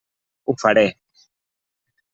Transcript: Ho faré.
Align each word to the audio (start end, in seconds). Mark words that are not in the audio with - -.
Ho 0.47 0.55
faré. 0.63 0.87